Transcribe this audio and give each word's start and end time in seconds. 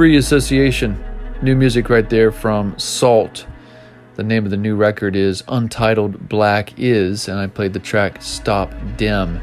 Free 0.00 0.16
Association. 0.16 0.98
New 1.42 1.54
music 1.54 1.90
right 1.90 2.08
there 2.08 2.32
from 2.32 2.74
Sault. 2.78 3.46
The 4.14 4.22
name 4.22 4.46
of 4.46 4.50
the 4.50 4.56
new 4.56 4.74
record 4.74 5.14
is 5.14 5.44
Untitled 5.46 6.26
Black 6.26 6.72
Is, 6.78 7.28
and 7.28 7.38
I 7.38 7.48
played 7.48 7.74
the 7.74 7.80
track 7.80 8.22
Stop 8.22 8.72
Dem. 8.96 9.42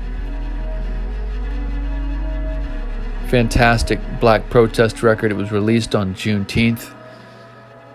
Fantastic 3.27 3.99
black 4.19 4.49
protest 4.49 5.03
record. 5.03 5.29
It 5.29 5.35
was 5.35 5.51
released 5.51 5.93
on 5.93 6.15
Juneteenth, 6.15 6.91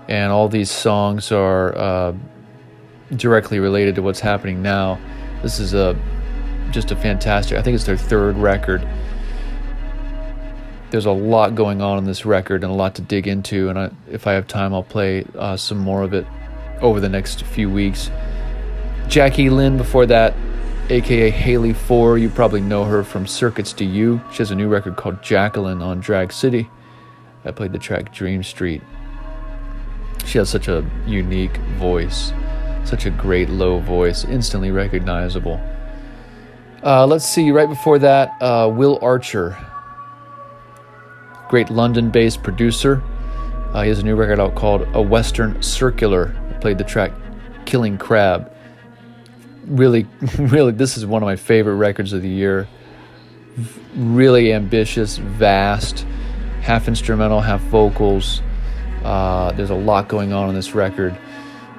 and 0.06 0.30
all 0.30 0.48
these 0.48 0.70
songs 0.70 1.32
are 1.32 1.76
uh, 1.76 2.14
directly 3.16 3.58
related 3.58 3.96
to 3.96 4.02
what's 4.02 4.20
happening 4.20 4.62
now. 4.62 5.00
This 5.42 5.58
is 5.58 5.74
a 5.74 6.00
just 6.70 6.92
a 6.92 6.96
fantastic. 6.96 7.58
I 7.58 7.62
think 7.62 7.74
it's 7.74 7.86
their 7.86 7.96
third 7.96 8.36
record 8.36 8.86
there's 10.92 11.06
a 11.06 11.10
lot 11.10 11.54
going 11.54 11.80
on 11.80 11.96
in 11.96 12.04
this 12.04 12.26
record 12.26 12.62
and 12.62 12.70
a 12.70 12.76
lot 12.76 12.94
to 12.96 13.02
dig 13.02 13.26
into. 13.26 13.70
And 13.70 13.78
I, 13.78 13.90
if 14.10 14.26
I 14.26 14.34
have 14.34 14.46
time, 14.46 14.74
I'll 14.74 14.82
play 14.82 15.24
uh, 15.38 15.56
some 15.56 15.78
more 15.78 16.02
of 16.02 16.12
it 16.12 16.26
over 16.82 17.00
the 17.00 17.08
next 17.08 17.44
few 17.44 17.70
weeks. 17.70 18.10
Jackie 19.08 19.48
Lynn 19.48 19.78
before 19.78 20.04
that, 20.06 20.34
aka 20.90 21.30
Haley 21.30 21.72
Fohr. 21.72 22.20
You 22.20 22.28
probably 22.28 22.60
know 22.60 22.84
her 22.84 23.02
from 23.02 23.26
Circuit 23.26 23.72
des 23.74 23.86
Yeux. 23.86 24.20
She 24.32 24.38
has 24.38 24.50
a 24.50 24.54
new 24.54 24.68
record 24.68 24.96
called 24.96 25.22
Jacqueline 25.22 25.80
on 25.80 26.00
Drag 26.00 26.30
City. 26.30 26.68
I 27.46 27.52
played 27.52 27.72
the 27.72 27.78
track 27.78 28.12
Dream 28.12 28.42
Street. 28.42 28.82
She 30.26 30.36
has 30.36 30.50
such 30.50 30.68
a 30.68 30.84
unique 31.06 31.56
voice, 31.78 32.34
such 32.84 33.06
a 33.06 33.10
great 33.10 33.48
low 33.48 33.80
voice, 33.80 34.24
instantly 34.26 34.70
recognizable. 34.70 35.58
Uh, 36.84 37.06
let's 37.06 37.24
see, 37.24 37.50
right 37.50 37.68
before 37.68 37.98
that, 37.98 38.30
uh, 38.42 38.68
Will 38.70 38.98
Archer 39.00 39.56
great 41.52 41.68
London 41.68 42.08
based 42.08 42.42
producer. 42.42 43.02
Uh, 43.74 43.82
he 43.82 43.90
has 43.90 43.98
a 43.98 44.02
new 44.02 44.16
record 44.16 44.40
out 44.40 44.54
called 44.54 44.88
A 44.94 45.02
Western 45.02 45.62
Circular. 45.62 46.34
I 46.48 46.54
played 46.54 46.78
the 46.78 46.84
track 46.84 47.12
Killing 47.66 47.98
Crab. 47.98 48.50
Really, 49.66 50.06
really, 50.38 50.72
this 50.72 50.96
is 50.96 51.04
one 51.04 51.22
of 51.22 51.26
my 51.26 51.36
favorite 51.36 51.74
records 51.74 52.14
of 52.14 52.22
the 52.22 52.28
year. 52.30 52.66
Really 53.94 54.54
ambitious, 54.54 55.18
vast, 55.18 56.06
half 56.62 56.88
instrumental, 56.88 57.42
half 57.42 57.60
vocals. 57.64 58.40
Uh, 59.04 59.52
there's 59.52 59.68
a 59.68 59.74
lot 59.74 60.08
going 60.08 60.32
on 60.32 60.48
on 60.48 60.54
this 60.54 60.74
record. 60.74 61.14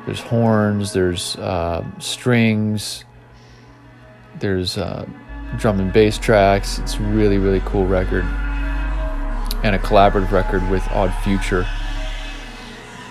There's 0.05 0.19
horns, 0.19 0.93
there's 0.93 1.35
uh, 1.37 1.83
strings, 1.97 3.05
there's 4.37 4.77
uh, 4.77 5.09
drum 5.57 5.79
and 5.79 5.91
bass 5.91 6.19
tracks. 6.19 6.77
It's 6.77 6.99
really, 6.99 7.39
really 7.39 7.61
cool 7.61 7.87
record 7.87 8.23
and 9.63 9.75
a 9.75 9.79
collaborative 9.79 10.31
record 10.31 10.69
with 10.69 10.85
Odd 10.91 11.13
Future. 11.23 11.65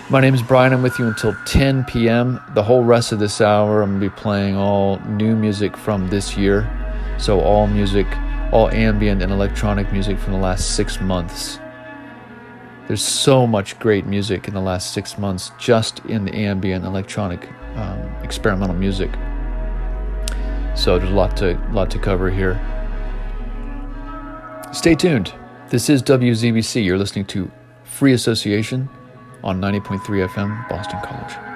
My 0.09 0.21
name 0.21 0.35
is 0.35 0.43
Brian. 0.43 0.73
I'm 0.73 0.83
with 0.83 0.99
you 0.99 1.07
until 1.07 1.33
10 1.45 1.85
p.m. 1.85 2.39
The 2.53 2.61
whole 2.61 2.83
rest 2.83 3.11
of 3.11 3.19
this 3.19 3.41
hour, 3.41 3.81
I'm 3.81 3.97
going 3.97 4.01
to 4.01 4.09
be 4.09 4.21
playing 4.21 4.55
all 4.55 4.99
new 4.99 5.35
music 5.35 5.75
from 5.75 6.07
this 6.09 6.37
year. 6.37 6.69
So, 7.17 7.39
all 7.39 7.65
music, 7.65 8.05
all 8.51 8.69
ambient 8.69 9.23
and 9.23 9.31
electronic 9.31 9.91
music 9.91 10.19
from 10.19 10.33
the 10.33 10.39
last 10.39 10.75
six 10.75 11.01
months. 11.01 11.59
There's 12.87 13.01
so 13.01 13.47
much 13.47 13.79
great 13.79 14.05
music 14.05 14.47
in 14.47 14.53
the 14.53 14.61
last 14.61 14.93
six 14.93 15.17
months 15.17 15.51
just 15.57 15.99
in 16.05 16.25
the 16.25 16.35
ambient 16.35 16.85
electronic 16.85 17.49
um, 17.75 18.01
experimental 18.21 18.75
music. 18.75 19.09
So, 20.75 20.99
there's 20.99 21.11
a 21.11 21.15
lot 21.15 21.35
to, 21.37 21.57
lot 21.71 21.89
to 21.91 21.97
cover 21.97 22.29
here. 22.29 22.59
Stay 24.71 24.93
tuned. 24.93 25.33
This 25.73 25.89
is 25.89 26.03
WZBC. 26.03 26.85
You're 26.85 26.99
listening 26.99 27.25
to 27.33 27.51
Free 27.83 28.13
Association 28.13 28.87
on 29.43 29.59
90.3 29.59 30.29
FM, 30.29 30.69
Boston 30.69 30.99
College. 31.03 31.52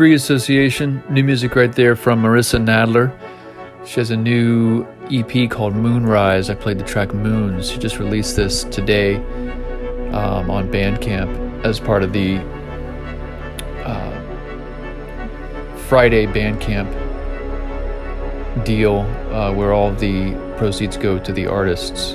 Free 0.00 0.14
Association, 0.14 1.02
new 1.10 1.22
music 1.22 1.54
right 1.54 1.70
there 1.70 1.94
from 1.94 2.22
Marissa 2.22 2.58
Nadler. 2.58 3.12
She 3.86 4.00
has 4.00 4.10
a 4.10 4.16
new 4.16 4.86
EP 5.12 5.50
called 5.50 5.74
Moonrise. 5.74 6.48
I 6.48 6.54
played 6.54 6.78
the 6.78 6.84
track 6.84 7.12
Moons. 7.12 7.70
She 7.70 7.76
just 7.76 7.98
released 7.98 8.34
this 8.34 8.64
today. 8.64 9.16
um, 10.14 10.50
on 10.50 10.72
Bandcamp 10.72 11.66
as 11.66 11.78
part 11.78 12.02
of 12.02 12.14
the 12.14 12.38
uh, 13.84 14.16
Friday 15.88 16.24
Bandcamp 16.24 16.88
deal, 18.64 19.00
uh, 19.34 19.52
where 19.52 19.74
all 19.74 19.92
the 19.92 20.32
proceeds 20.56 20.96
go 20.96 21.18
to 21.18 21.30
the 21.30 21.46
artists. 21.46 22.12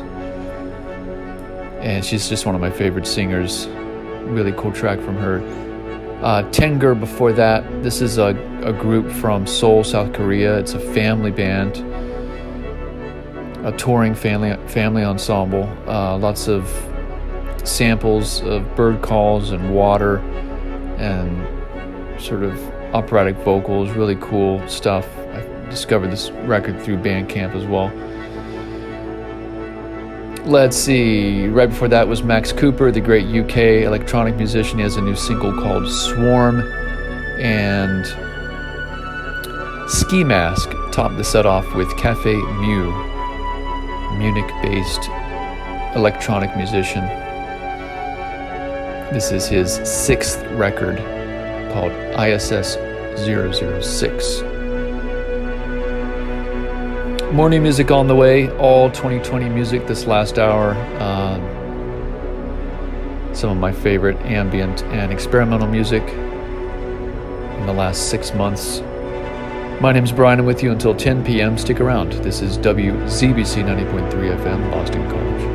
And 1.81 2.03
she's 2.03 2.27
just 2.27 2.47
one 2.47 2.55
of 2.55 2.61
my 2.61 2.71
favorite 2.71 3.05
singers. 3.05 3.67
Really 4.23 4.53
cool 4.53 4.71
track 4.71 4.99
from 5.01 5.17
her. 5.17 5.64
Uh, 6.25 6.41
Tengger 6.49 6.99
before 6.99 7.31
that. 7.33 7.83
This 7.83 8.01
is 8.01 8.17
a, 8.17 8.29
a 8.63 8.73
group 8.73 9.11
from 9.11 9.45
Seoul, 9.45 9.83
South 9.83 10.11
Korea. 10.11 10.57
It's 10.57 10.73
a 10.73 10.79
family 10.79 11.29
band, 11.29 11.77
a 13.63 13.71
touring 13.77 14.15
family 14.15 14.57
family 14.67 15.03
ensemble. 15.03 15.69
Uh, 15.87 16.17
lots 16.17 16.47
of 16.47 16.67
samples 17.63 18.41
of 18.41 18.75
bird 18.75 19.03
calls 19.03 19.51
and 19.51 19.75
water 19.75 20.17
and 20.97 22.19
sort 22.19 22.41
of 22.41 22.59
operatic 22.95 23.35
vocals. 23.45 23.91
Really 23.91 24.15
cool 24.15 24.67
stuff. 24.67 25.07
I 25.19 25.41
discovered 25.69 26.09
this 26.09 26.31
record 26.31 26.81
through 26.81 26.97
Bandcamp 26.97 27.53
as 27.53 27.67
well. 27.67 27.89
Let's 30.45 30.77
see. 30.77 31.47
Right 31.47 31.69
before 31.69 31.87
that 31.87 32.07
was 32.07 32.21
Max 32.21 32.51
Cooper, 32.51 32.91
the 32.91 33.01
great 33.01 33.25
UK 33.25 33.83
electronic 33.83 34.35
musician. 34.35 34.77
He 34.77 34.83
has 34.83 34.95
a 34.95 35.01
new 35.01 35.15
single 35.15 35.51
called 35.51 35.89
Swarm. 35.89 36.61
And 37.39 38.05
Skee 39.89 40.23
Mask 40.23 40.69
topped 40.91 41.17
the 41.17 41.23
set 41.23 41.47
off 41.47 41.65
with 41.73 41.89
Cafe 41.97 42.31
Mu, 42.31 42.91
Munich 44.19 44.51
based 44.61 45.09
electronic 45.95 46.55
musician. 46.55 47.07
This 49.11 49.31
is 49.31 49.47
his 49.47 49.73
sixth 49.83 50.43
record 50.51 50.97
called 51.73 51.91
ISS 52.19 52.77
006. 53.17 54.54
Morning 57.35 57.61
music 57.61 57.91
on 57.91 58.07
the 58.07 58.15
way, 58.15 58.49
all 58.59 58.89
2020 58.89 59.49
music 59.49 59.85
this 59.87 60.05
last 60.05 60.39
hour. 60.39 60.71
Um, 61.01 61.41
some 63.35 63.49
of 63.49 63.57
my 63.57 63.73
favorite 63.73 64.15
ambient 64.19 64.83
and 64.85 65.11
experimental 65.11 65.67
music 65.67 66.01
in 66.07 67.65
the 67.65 67.73
last 67.73 68.09
six 68.09 68.33
months. 68.33 68.79
My 69.81 69.91
name 69.91 70.05
is 70.05 70.13
Brian. 70.13 70.39
I'm 70.39 70.45
with 70.45 70.63
you 70.63 70.71
until 70.71 70.95
10 70.95 71.25
p.m. 71.25 71.57
Stick 71.57 71.81
around. 71.81 72.13
This 72.13 72.41
is 72.41 72.57
WZBC 72.57 73.65
90.3 73.65 74.11
FM, 74.37 74.71
Boston 74.71 75.05
College. 75.09 75.54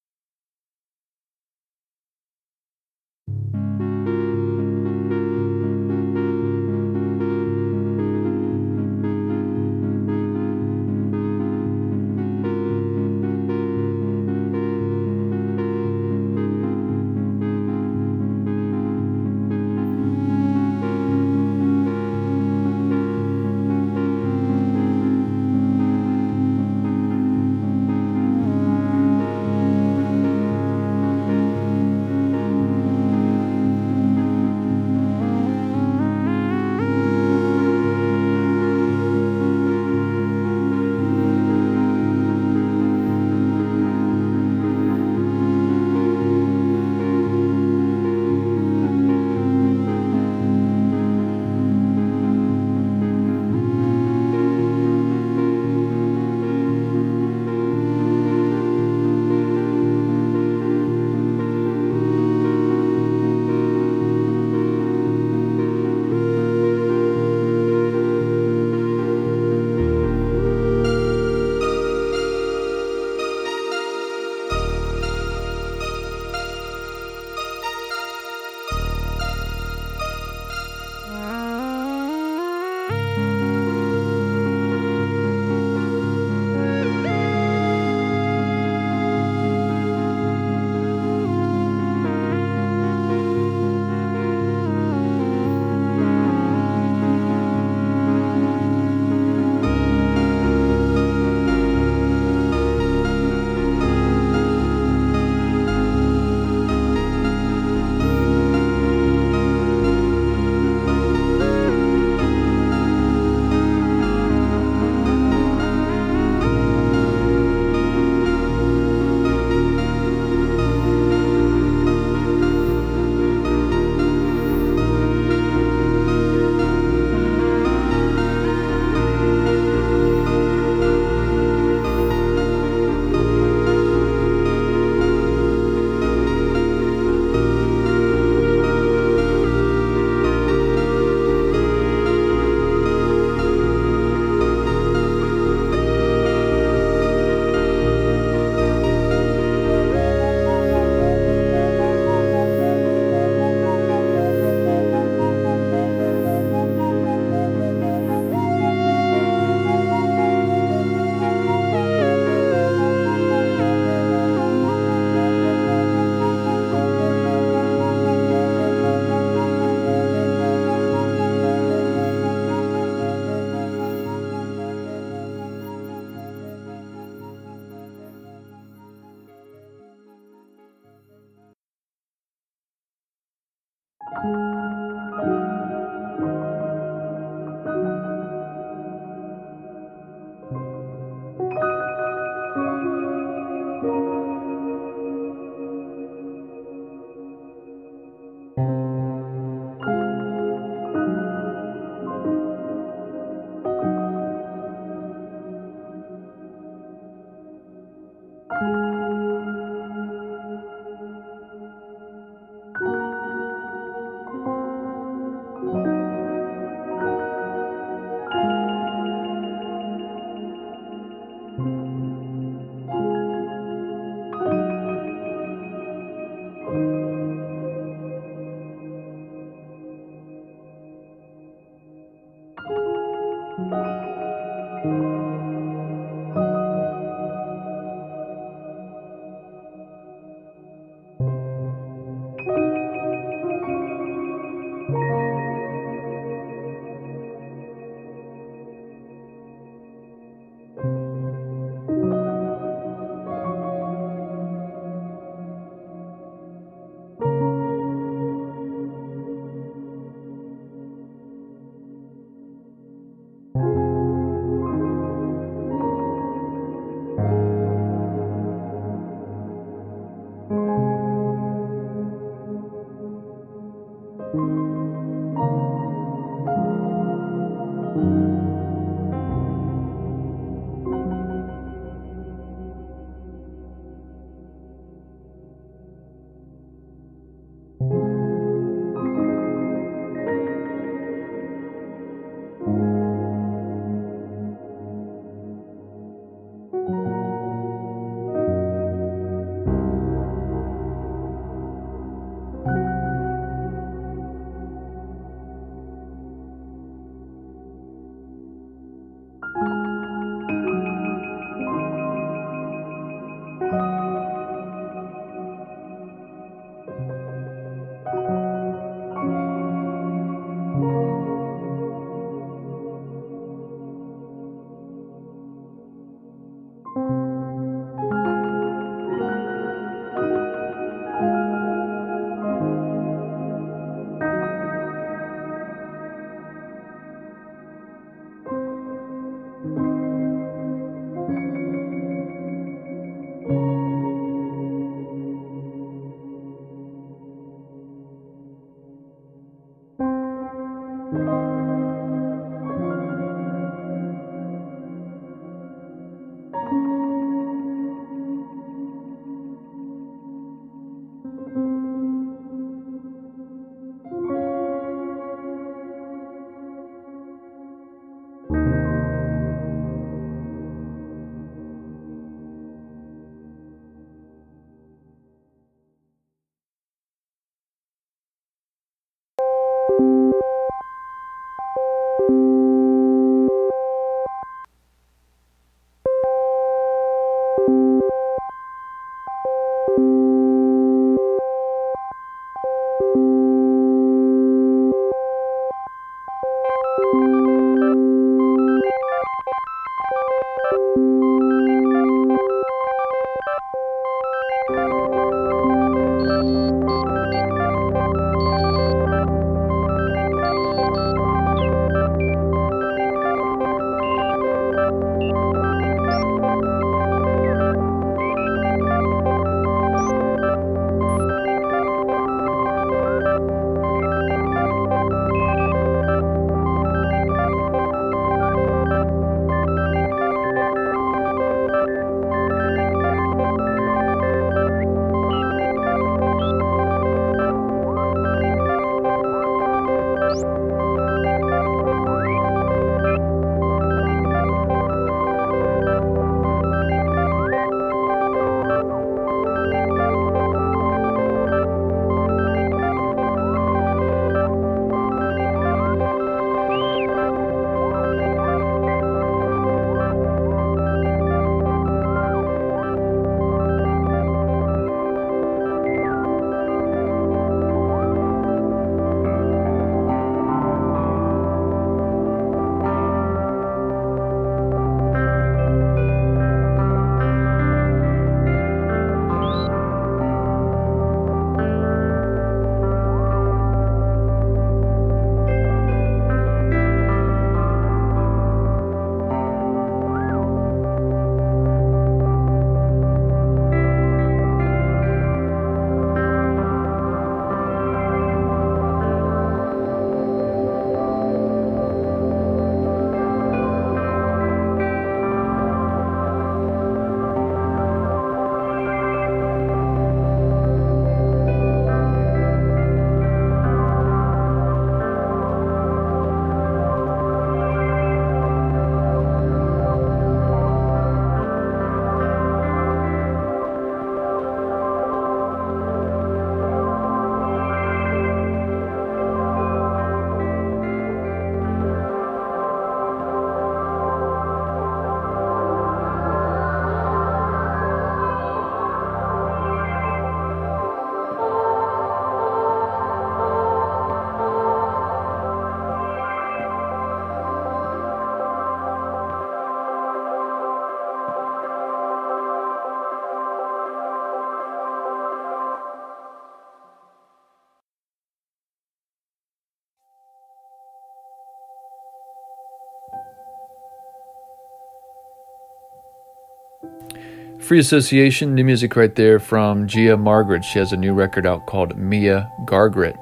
Free 567.71 567.79
Association, 567.79 568.53
new 568.53 568.65
music 568.65 568.97
right 568.97 569.15
there 569.15 569.39
from 569.39 569.87
Gia 569.87 570.17
Margaret. 570.17 570.65
She 570.65 570.77
has 570.77 570.91
a 570.91 570.97
new 570.97 571.13
record 571.13 571.45
out 571.45 571.67
called 571.67 571.95
Mia 571.95 572.51
Gargaret. 572.65 573.15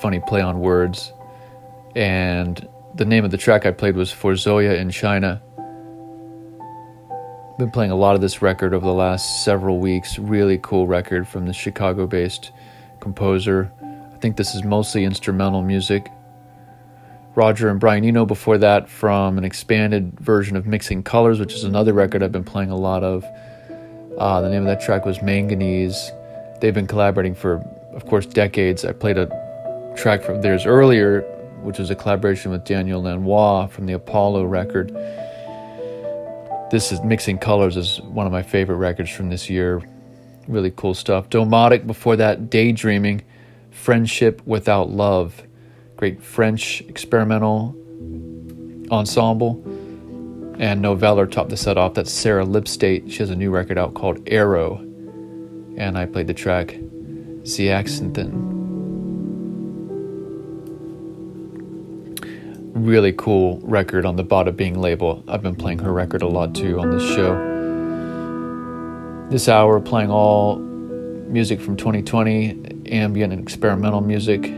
Funny 0.00 0.20
play 0.20 0.40
on 0.40 0.60
words. 0.60 1.12
And 1.94 2.66
the 2.94 3.04
name 3.04 3.26
of 3.26 3.30
the 3.30 3.36
track 3.36 3.66
I 3.66 3.72
played 3.72 3.94
was 3.94 4.10
For 4.10 4.36
Zoya 4.36 4.72
in 4.76 4.88
China. 4.88 5.42
Been 7.58 7.70
playing 7.70 7.90
a 7.90 7.96
lot 7.96 8.14
of 8.14 8.22
this 8.22 8.40
record 8.40 8.72
over 8.72 8.86
the 8.86 8.94
last 8.94 9.44
several 9.44 9.80
weeks. 9.80 10.18
Really 10.18 10.56
cool 10.62 10.86
record 10.86 11.28
from 11.28 11.44
the 11.44 11.52
Chicago 11.52 12.06
based 12.06 12.52
composer. 13.00 13.70
I 14.14 14.16
think 14.16 14.38
this 14.38 14.54
is 14.54 14.64
mostly 14.64 15.04
instrumental 15.04 15.60
music 15.60 16.10
Roger 17.36 17.68
and 17.68 17.78
Brian 17.78 18.02
Eno 18.02 18.24
before 18.24 18.56
that 18.56 18.88
from 18.88 19.36
an 19.36 19.44
expanded 19.44 20.18
version 20.18 20.56
of 20.56 20.66
Mixing 20.66 21.02
Colors, 21.02 21.38
which 21.38 21.52
is 21.52 21.64
another 21.64 21.92
record 21.92 22.22
I've 22.22 22.32
been 22.32 22.44
playing 22.44 22.70
a 22.70 22.76
lot 22.76 23.04
of. 23.04 23.24
Uh, 24.16 24.40
the 24.40 24.48
name 24.48 24.62
of 24.62 24.66
that 24.66 24.80
track 24.80 25.04
was 25.04 25.20
Manganese. 25.20 26.10
They've 26.62 26.72
been 26.72 26.86
collaborating 26.86 27.34
for, 27.34 27.56
of 27.92 28.06
course, 28.06 28.24
decades. 28.24 28.86
I 28.86 28.92
played 28.92 29.18
a 29.18 29.26
track 29.98 30.22
from 30.22 30.40
theirs 30.40 30.64
earlier, 30.64 31.20
which 31.60 31.78
was 31.78 31.90
a 31.90 31.94
collaboration 31.94 32.50
with 32.50 32.64
Daniel 32.64 33.02
Lanois 33.02 33.66
from 33.66 33.84
the 33.84 33.92
Apollo 33.92 34.44
record. 34.44 34.88
This 36.70 36.90
is 36.90 37.02
Mixing 37.02 37.36
Colors 37.36 37.76
is 37.76 38.00
one 38.00 38.24
of 38.24 38.32
my 38.32 38.42
favorite 38.42 38.76
records 38.76 39.10
from 39.10 39.28
this 39.28 39.50
year. 39.50 39.82
Really 40.48 40.72
cool 40.74 40.94
stuff. 40.94 41.28
Domotic 41.28 41.86
before 41.86 42.16
that, 42.16 42.48
Daydreaming, 42.48 43.22
Friendship 43.70 44.40
Without 44.46 44.88
Love 44.88 45.45
great 45.96 46.22
French 46.22 46.82
experimental 46.82 47.74
ensemble. 48.90 49.62
And 50.58 50.82
Noveller 50.82 51.30
topped 51.30 51.50
the 51.50 51.56
set 51.56 51.76
off. 51.76 51.94
That's 51.94 52.12
Sarah 52.12 52.44
Lipstate. 52.44 53.10
She 53.10 53.18
has 53.18 53.30
a 53.30 53.36
new 53.36 53.50
record 53.50 53.78
out 53.78 53.94
called 53.94 54.20
Arrow. 54.26 54.76
And 55.76 55.98
I 55.98 56.06
played 56.06 56.26
the 56.26 56.34
track 56.34 56.78
Zeaxanthin. 57.42 58.54
Really 62.74 63.12
cool 63.12 63.60
record 63.62 64.06
on 64.06 64.16
the 64.16 64.24
Bada 64.24 64.54
Bing 64.54 64.78
label. 64.78 65.24
I've 65.28 65.42
been 65.42 65.56
playing 65.56 65.78
her 65.80 65.92
record 65.92 66.22
a 66.22 66.26
lot 66.26 66.54
too 66.54 66.78
on 66.78 66.90
this 66.90 67.06
show. 67.14 67.54
This 69.30 69.48
hour, 69.48 69.80
playing 69.80 70.10
all 70.10 70.56
music 70.56 71.60
from 71.60 71.76
2020, 71.76 72.86
ambient 72.86 73.32
and 73.32 73.42
experimental 73.42 74.00
music 74.00 74.52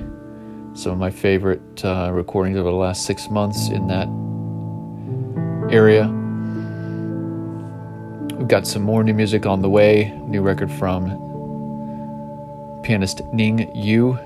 some 0.79 0.93
of 0.93 0.99
my 0.99 1.11
favorite 1.11 1.85
uh, 1.85 2.11
recordings 2.13 2.57
over 2.57 2.71
the 2.71 2.77
last 2.77 3.05
six 3.05 3.29
months 3.29 3.69
in 3.69 3.89
that 3.89 4.07
area. 5.75 6.05
We've 8.37 8.47
got 8.47 8.65
some 8.65 8.83
more 8.83 9.03
new 9.03 9.13
music 9.13 9.45
on 9.45 9.61
the 9.61 9.69
way. 9.69 10.13
New 10.29 10.41
record 10.41 10.71
from 10.71 11.07
pianist 12.85 13.23
Ning 13.33 13.75
Yu. 13.75 14.17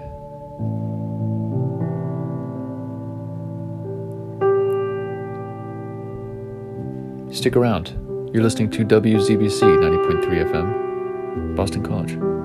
Stick 7.35 7.57
around. 7.57 7.99
You're 8.35 8.43
listening 8.43 8.71
to 8.73 8.85
WZBC 8.85 9.63
90.3 9.63 10.53
FM, 10.53 11.57
Boston 11.57 11.83
College. 11.83 12.42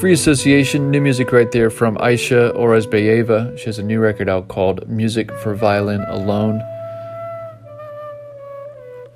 Free 0.00 0.12
Association, 0.12 0.90
new 0.90 1.00
music 1.00 1.30
right 1.30 1.52
there 1.52 1.70
from 1.70 1.96
Aisha 1.98 2.52
Orazbayeva. 2.56 3.56
She 3.56 3.66
has 3.66 3.78
a 3.78 3.84
new 3.84 4.00
record 4.00 4.28
out 4.28 4.48
called 4.48 4.88
Music 4.88 5.30
for 5.38 5.54
Violin 5.54 6.00
Alone. 6.08 6.60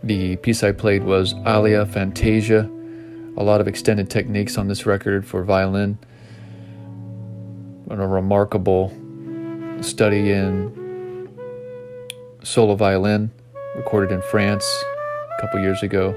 The 0.04 0.36
piece 0.36 0.62
I 0.62 0.70
played 0.70 1.02
was 1.02 1.34
Alia 1.44 1.86
Fantasia. 1.86 2.70
A 3.36 3.42
lot 3.42 3.60
of 3.60 3.66
extended 3.66 4.08
techniques 4.10 4.56
on 4.56 4.68
this 4.68 4.86
record 4.86 5.26
for 5.26 5.42
violin. 5.42 5.98
And 7.90 8.00
a 8.00 8.06
remarkable 8.06 8.92
study 9.80 10.30
in 10.30 11.28
solo 12.44 12.76
violin, 12.76 13.32
recorded 13.74 14.14
in 14.14 14.22
France 14.22 14.64
a 15.36 15.40
couple 15.40 15.60
years 15.60 15.82
ago. 15.82 16.14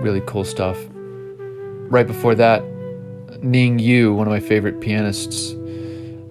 Really 0.00 0.22
cool 0.22 0.44
stuff 0.44 0.78
right 1.90 2.06
before 2.06 2.34
that, 2.34 2.62
Ning 3.42 3.78
Yu, 3.78 4.14
one 4.14 4.26
of 4.26 4.30
my 4.30 4.40
favorite 4.40 4.80
pianists, 4.80 5.54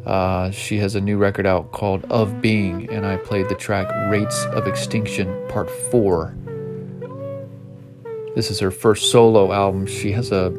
uh, 0.06 0.52
she 0.52 0.78
has 0.80 0.96
a 0.96 1.02
new 1.02 1.18
record 1.18 1.46
out 1.46 1.72
called 1.72 2.04
Of 2.06 2.42
Being, 2.42 2.90
and 2.92 3.06
I 3.06 3.18
played 3.18 3.48
the 3.48 3.56
track 3.56 3.88
Rates 4.12 4.46
of 4.46 4.68
Extinction 4.68 5.28
Part 5.48 5.70
4. 5.70 6.36
This 8.36 8.52
is 8.52 8.60
her 8.60 8.72
first 8.72 9.12
solo 9.12 9.54
album. 9.54 9.86
She 9.86 10.12
has 10.12 10.32
a 10.32 10.52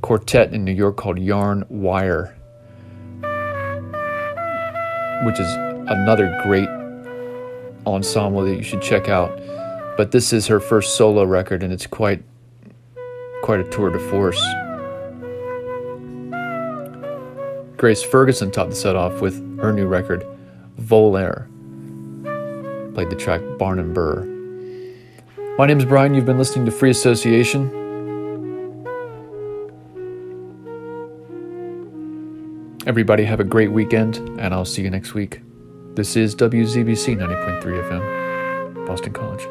quartet 0.00 0.52
in 0.52 0.64
New 0.64 0.72
York 0.72 0.96
called 0.96 1.18
Yarn 1.18 1.64
Wire, 1.68 2.34
which 5.26 5.38
is 5.38 5.52
another 5.88 6.40
great 6.42 6.68
ensemble 7.86 8.42
that 8.44 8.56
you 8.56 8.62
should 8.62 8.82
check 8.82 9.08
out. 9.08 9.30
But 9.96 10.10
this 10.10 10.32
is 10.32 10.46
her 10.46 10.58
first 10.58 10.96
solo 10.96 11.24
record, 11.24 11.62
and 11.62 11.72
it's 11.72 11.86
quite 11.86 12.22
quite 13.50 13.66
a 13.66 13.70
tour 13.70 13.90
de 13.90 13.98
force. 13.98 14.40
Grace 17.76 18.00
Ferguson 18.00 18.52
topped 18.52 18.70
the 18.70 18.76
set 18.76 18.94
off 18.94 19.20
with 19.20 19.34
her 19.58 19.72
new 19.72 19.88
record, 19.88 20.24
Voler. 20.80 21.48
Played 22.94 23.10
the 23.10 23.16
track 23.16 23.40
Barnumbirr. 23.58 24.24
My 25.58 25.66
name 25.66 25.80
is 25.80 25.84
Brian. 25.84 26.14
You've 26.14 26.26
been 26.26 26.38
listening 26.38 26.64
to 26.66 26.70
Free 26.70 26.90
Association. 26.90 27.66
Everybody 32.86 33.24
have 33.24 33.40
a 33.40 33.44
great 33.44 33.72
weekend, 33.72 34.18
and 34.38 34.54
I'll 34.54 34.64
see 34.64 34.82
you 34.82 34.90
next 34.90 35.14
week. 35.14 35.40
This 35.96 36.14
is 36.14 36.36
WZBC 36.36 37.16
90.3 37.16 37.62
FM, 37.64 38.86
Boston 38.86 39.12
College. 39.12 39.48